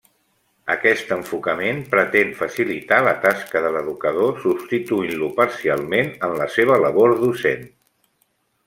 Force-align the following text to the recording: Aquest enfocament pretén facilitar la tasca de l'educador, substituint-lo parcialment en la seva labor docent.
Aquest 0.75 1.11
enfocament 1.15 1.83
pretén 1.91 2.33
facilitar 2.39 2.99
la 3.09 3.13
tasca 3.27 3.61
de 3.67 3.71
l'educador, 3.77 4.35
substituint-lo 4.47 5.33
parcialment 5.41 6.13
en 6.31 6.37
la 6.43 6.51
seva 6.59 6.83
labor 6.89 7.17
docent. 7.25 7.65